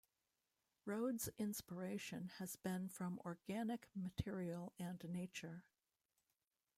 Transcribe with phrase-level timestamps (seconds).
[0.83, 5.63] Rhodes' inspiration has been from organic material and nature.